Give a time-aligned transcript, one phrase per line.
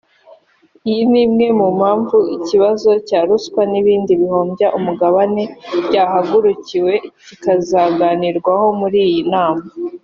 [0.89, 5.43] Iyi ni imwe mu mpamvu ikibazo cya ruswa n’ibindi bihombya umugabane
[5.87, 6.93] byahagurukiwe
[7.29, 9.63] bikazanaganirwaho muri iyi nama